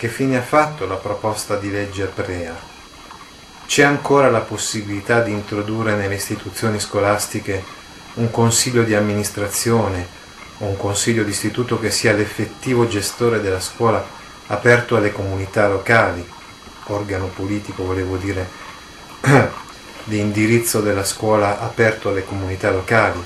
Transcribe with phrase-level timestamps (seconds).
[0.00, 2.58] Che fine ha fatto la proposta di legge Aprea?
[3.66, 7.62] C'è ancora la possibilità di introdurre nelle istituzioni scolastiche
[8.14, 10.06] un consiglio di amministrazione
[10.60, 14.02] o un consiglio d'istituto che sia l'effettivo gestore della scuola
[14.46, 16.26] aperto alle comunità locali,
[16.86, 18.48] organo politico volevo dire,
[20.04, 23.22] di indirizzo della scuola aperto alle comunità locali,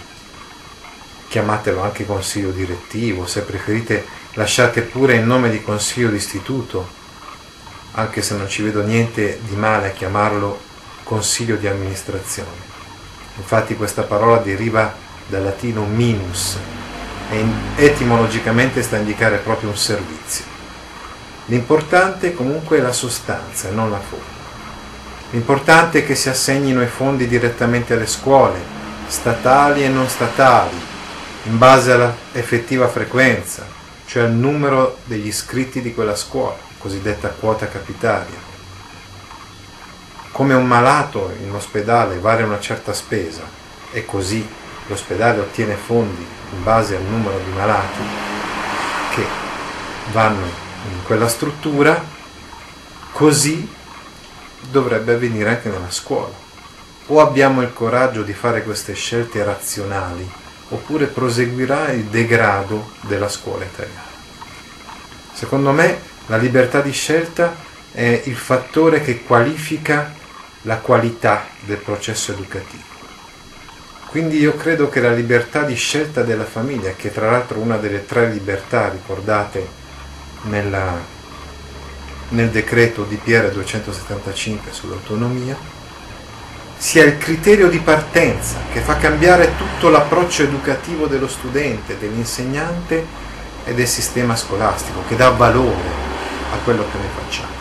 [1.29, 7.03] chiamatelo anche consiglio direttivo, se preferite lasciate pure il nome di consiglio d'istituto,
[7.93, 10.61] anche se non ci vedo niente di male a chiamarlo
[11.05, 12.73] consiglio di amministrazione.
[13.37, 14.93] Infatti questa parola deriva
[15.27, 16.57] dal latino minus
[17.31, 17.45] e
[17.77, 20.45] etimologicamente sta a indicare proprio un servizio.
[21.47, 24.33] L'importante comunque è la sostanza e non la forma.
[25.31, 28.61] L'importante è che si assegnino i fondi direttamente alle scuole,
[29.09, 30.81] statali e non statali,
[31.45, 33.67] in base alla effettiva frequenza,
[34.07, 38.53] cioè al numero degli iscritti di quella scuola, cosiddetta quota capitaria.
[40.31, 43.43] Come un malato in ospedale vale una certa spesa
[43.93, 44.47] e così
[44.87, 48.03] l'ospedale ottiene fondi in base al numero di malati
[49.15, 49.27] che
[50.13, 52.03] vanno in quella struttura,
[53.13, 53.73] così
[54.71, 56.43] dovrebbe avvenire anche nella scuola.
[57.07, 60.43] O abbiamo il coraggio di fare queste scelte razionali
[60.75, 64.13] oppure proseguirà il degrado della scuola italiana.
[65.33, 67.55] Secondo me la libertà di scelta
[67.93, 70.13] è il fattore che qualifica
[70.63, 72.93] la qualità del processo educativo.
[74.07, 77.77] Quindi io credo che la libertà di scelta della famiglia, che tra l'altro è una
[77.77, 79.67] delle tre libertà ricordate
[80.43, 81.01] nella,
[82.31, 85.57] nel decreto di Piera 275 sull'autonomia,
[86.77, 93.07] sia il criterio di partenza che fa cambiare tutto l'approccio educativo dello studente, dell'insegnante
[93.65, 96.03] e del sistema scolastico, che dà valore
[96.53, 97.53] a quello che ne facciamo.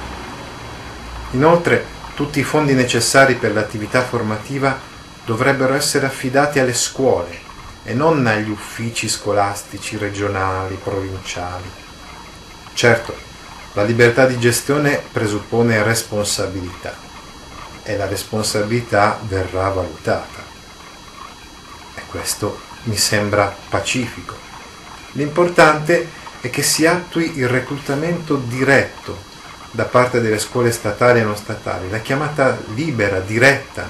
[1.31, 1.85] Inoltre,
[2.16, 4.78] tutti i fondi necessari per l'attività formativa
[5.25, 7.40] dovrebbero essere affidati alle scuole
[7.84, 11.69] e non agli uffici scolastici regionali, provinciali.
[12.73, 13.16] Certo,
[13.73, 17.12] la libertà di gestione presuppone responsabilità
[17.83, 20.41] e la responsabilità verrà valutata.
[21.95, 24.35] E questo mi sembra pacifico.
[25.11, 26.09] L'importante
[26.41, 29.31] è che si attui il reclutamento diretto
[29.72, 33.89] da parte delle scuole statali e non statali, la chiamata libera, diretta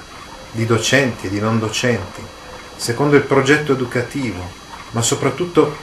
[0.51, 2.21] di docenti e di non docenti,
[2.75, 4.41] secondo il progetto educativo,
[4.91, 5.75] ma soprattutto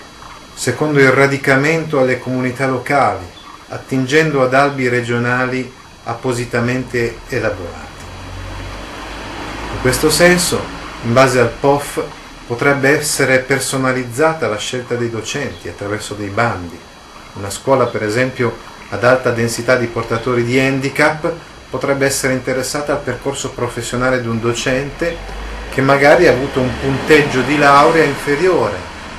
[0.55, 3.27] secondo il radicamento alle comunità locali,
[3.69, 5.73] attingendo ad albi regionali
[6.05, 8.00] appositamente elaborati.
[9.81, 10.61] Questo senso,
[11.05, 12.05] in base al POF,
[12.47, 16.79] potrebbe essere personalizzata la scelta dei docenti attraverso dei bandi.
[17.37, 18.55] Una scuola, per esempio,
[18.91, 21.33] ad alta densità di portatori di handicap
[21.71, 25.17] potrebbe essere interessata al percorso professionale di un docente
[25.71, 28.77] che magari ha avuto un punteggio di laurea inferiore,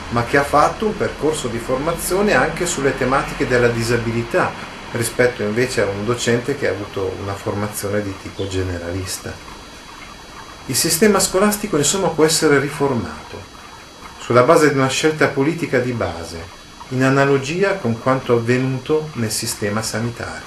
[0.10, 4.52] ma che ha fatto un percorso di formazione anche sulle tematiche della disabilità,
[4.92, 9.61] rispetto invece a un docente che ha avuto una formazione di tipo generalista.
[10.68, 13.42] Il sistema scolastico insomma può essere riformato
[14.20, 16.60] sulla base di una scelta politica di base,
[16.90, 20.46] in analogia con quanto avvenuto nel sistema sanitario,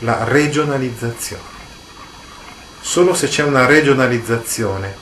[0.00, 1.56] la regionalizzazione.
[2.80, 4.94] Solo se c'è una regionalizzazione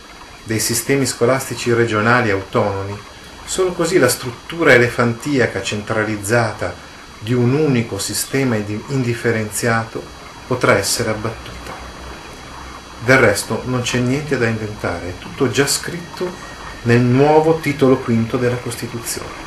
[0.44, 2.97] dei sistemi scolastici regionali autonomi,
[3.44, 6.75] solo così la struttura elefantiaca centralizzata
[7.19, 10.03] di un unico sistema indifferenziato
[10.47, 11.75] potrà essere abbattuta.
[13.04, 16.28] Del resto non c'è niente da inventare, è tutto già scritto
[16.82, 19.44] nel nuovo titolo quinto della Costituzione.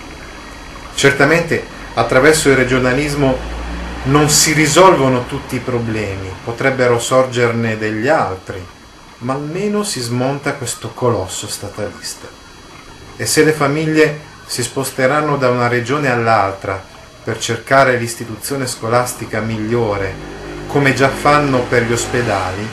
[0.93, 3.37] Certamente attraverso il regionalismo
[4.03, 8.65] non si risolvono tutti i problemi, potrebbero sorgerne degli altri,
[9.19, 12.27] ma almeno si smonta questo colosso statalista.
[13.17, 16.81] E se le famiglie si sposteranno da una regione all'altra
[17.23, 20.13] per cercare l'istituzione scolastica migliore,
[20.67, 22.67] come già fanno per gli ospedali,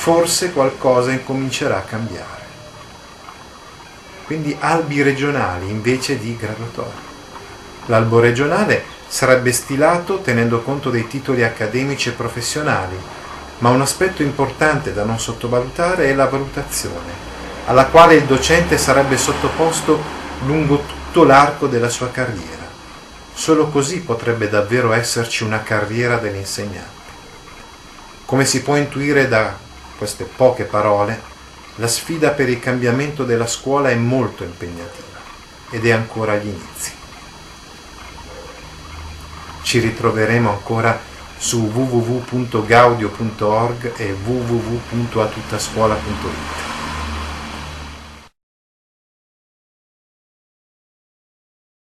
[0.00, 2.42] forse qualcosa incomincerà a cambiare.
[4.24, 7.08] Quindi albi regionali invece di graduatorie.
[7.84, 12.98] L'albo regionale sarebbe stilato tenendo conto dei titoli accademici e professionali,
[13.58, 17.12] ma un aspetto importante da non sottovalutare è la valutazione,
[17.66, 20.02] alla quale il docente sarebbe sottoposto
[20.46, 22.66] lungo tutto l'arco della sua carriera.
[23.34, 26.88] Solo così potrebbe davvero esserci una carriera dell'insegnante.
[28.24, 29.68] Come si può intuire da
[30.00, 31.20] queste poche parole,
[31.74, 35.18] la sfida per il cambiamento della scuola è molto impegnativa
[35.68, 36.92] ed è ancora agli inizi.
[39.60, 40.98] Ci ritroveremo ancora
[41.36, 46.68] su www.gaudio.org e www.atuttascuola.it.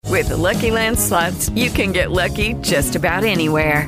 [0.10, 3.88] With the Lucky Land slots, you can get lucky just about anywhere.